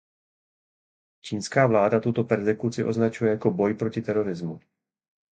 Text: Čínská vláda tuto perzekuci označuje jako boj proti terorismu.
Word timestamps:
Čínská 1.25 1.63
vláda 1.69 1.99
tuto 2.01 2.23
perzekuci 2.25 2.81
označuje 2.83 3.31
jako 3.31 3.51
boj 3.53 3.73
proti 3.77 4.01
terorismu. 4.01 4.59